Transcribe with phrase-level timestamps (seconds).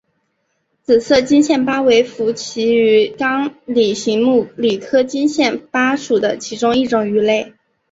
[0.81, 7.53] 紫色金线鲃为辐鳍鱼纲鲤形目鲤科金线鲃属的其中一种鱼类。